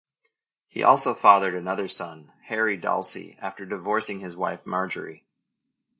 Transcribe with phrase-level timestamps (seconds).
[0.67, 5.27] He also fathered another son, Harry Dalsey after divorcing his wife Marjorie.